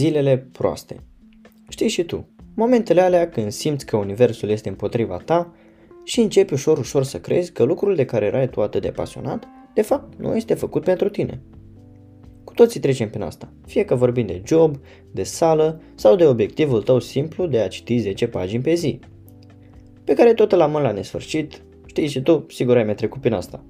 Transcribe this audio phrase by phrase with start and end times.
[0.00, 0.96] Zilele proaste
[1.68, 5.54] Știi și tu, momentele alea când simți că universul este împotriva ta
[6.04, 9.48] și începi ușor ușor să crezi că lucrul de care erai tu atât de pasionat,
[9.74, 11.42] de fapt nu este făcut pentru tine.
[12.44, 14.76] Cu toții trecem prin asta, fie că vorbim de job,
[15.10, 18.98] de sală sau de obiectivul tău simplu de a citi 10 pagini pe zi,
[20.04, 23.32] pe care tot la mână la nesfârșit, știi și tu, sigur ai mai trecut prin
[23.32, 23.64] asta.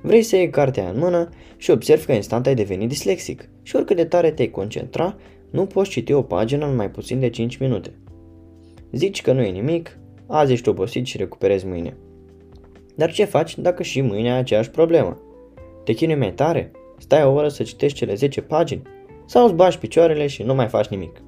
[0.00, 3.96] Vrei să iei cartea în mână și observi că instant ai devenit dislexic și oricât
[3.96, 5.16] de tare te-ai concentra,
[5.50, 7.90] nu poți citi o pagină în mai puțin de 5 minute.
[8.92, 11.96] Zici că nu e nimic, azi ești obosit și recuperezi mâine.
[12.94, 15.20] Dar ce faci dacă și mâine ai aceeași problemă?
[15.84, 16.70] Te chinui mai tare?
[16.98, 18.82] Stai o oră să citești cele 10 pagini?
[19.26, 21.22] Sau îți bași picioarele și nu mai faci nimic?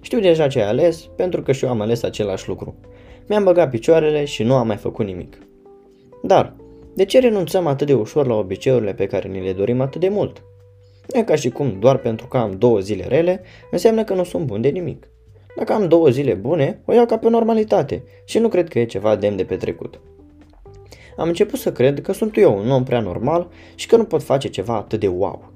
[0.00, 2.74] Știu deja ce ai ales, pentru că și eu am ales același lucru.
[3.28, 5.38] Mi-am băgat picioarele și nu am mai făcut nimic.
[6.22, 6.56] Dar,
[6.94, 10.08] de ce renunțăm atât de ușor la obiceiurile pe care ni le dorim atât de
[10.08, 10.42] mult?
[11.12, 14.24] Nu e ca și cum doar pentru că am două zile rele, înseamnă că nu
[14.24, 15.08] sunt bun de nimic.
[15.56, 18.84] Dacă am două zile bune, o iau ca pe normalitate și nu cred că e
[18.84, 20.00] ceva demn de petrecut.
[21.16, 24.22] Am început să cred că sunt eu un om prea normal și că nu pot
[24.22, 25.52] face ceva atât de wow.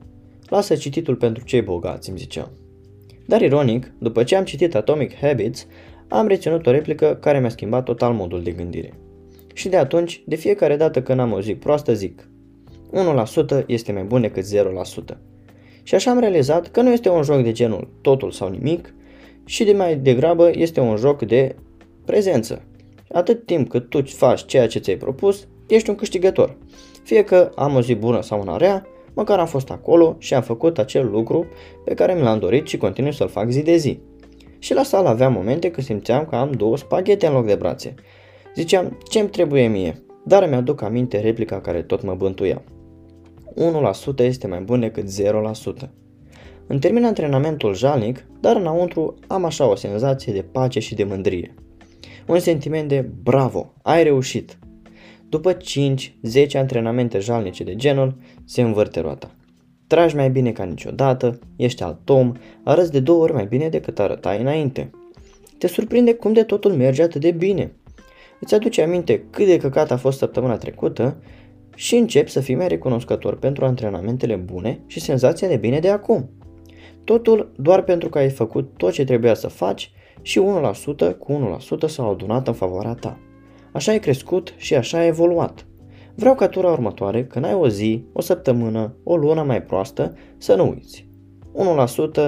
[0.48, 2.50] Lasă cititul pentru cei bogați, îmi ziceam.
[3.27, 5.67] Dar ironic, după ce am citit Atomic Habits,
[6.08, 8.92] am reținut o replică care mi-a schimbat total modul de gândire.
[9.59, 12.28] Și de atunci, de fiecare dată când am o zi proastă, zic
[13.62, 15.17] 1% este mai bun decât 0%.
[15.83, 18.95] Și așa am realizat că nu este un joc de genul totul sau nimic,
[19.45, 21.55] și de mai degrabă este un joc de
[22.05, 22.62] prezență.
[23.12, 26.56] Atât timp cât tu faci ceea ce ți-ai propus, ești un câștigător.
[27.03, 30.42] Fie că am o zi bună sau una rea, măcar am fost acolo și am
[30.42, 31.47] făcut acel lucru
[31.84, 34.01] pe care mi l-am dorit și continui să-l fac zi de zi.
[34.59, 37.95] Și la sală aveam momente când simțeam că am două spaghete în loc de brațe.
[38.54, 40.02] Ziceam, ce-mi trebuie mie?
[40.24, 42.62] Dar mi-aduc aminte replica care tot mă bântuia.
[44.16, 45.05] 1% este mai bun decât
[45.84, 45.88] 0%.
[46.66, 51.55] Îmi termin antrenamentul jalnic, dar înăuntru am așa o senzație de pace și de mândrie.
[52.27, 54.58] Un sentiment de bravo, ai reușit.
[55.28, 55.56] După 5-10
[56.52, 59.30] antrenamente jalnice de genul, se învârte roata.
[59.86, 62.33] Tragi mai bine ca niciodată, ești atom,
[62.64, 64.90] arăți de două ori mai bine decât arătai înainte.
[65.58, 67.73] Te surprinde cum de totul merge atât de bine.
[68.40, 71.16] Îți aduce aminte cât de căcat a fost săptămâna trecută
[71.74, 76.30] și începi să fii mai recunoscător pentru antrenamentele bune și senzația de bine de acum.
[77.04, 81.86] Totul doar pentru că ai făcut tot ce trebuia să faci și 1% cu 1%
[81.86, 83.18] s-au adunat în favoarea ta.
[83.72, 85.66] Așa ai crescut și așa ai evoluat.
[86.14, 90.55] Vreau ca tura următoare, când ai o zi, o săptămână, o lună mai proastă, să
[90.55, 91.08] nu uiți.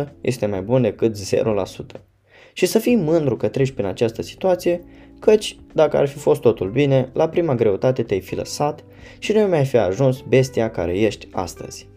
[0.06, 2.09] 1% este mai bun decât 0%.
[2.52, 4.84] Și să fii mândru că treci prin această situație,
[5.18, 8.84] căci dacă ar fi fost totul bine, la prima greutate te-ai fi lăsat
[9.18, 11.89] și nu mai fi ajuns bestia care ești astăzi.